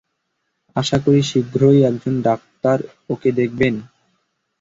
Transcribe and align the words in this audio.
আশা 0.75 0.97
করি 1.03 1.21
শীঘ্রই 1.23 1.79
একজন 1.89 2.13
ডাক্তার 2.27 2.77
ওকে 3.09 3.29
দেখবেন। 3.39 3.75